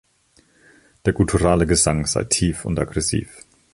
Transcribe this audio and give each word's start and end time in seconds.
Der 1.05 1.13
gutturale 1.13 1.67
Gesang 1.67 2.07
sei 2.07 2.23
tief 2.23 2.65
und 2.65 2.79
aggressiv. 2.79 3.45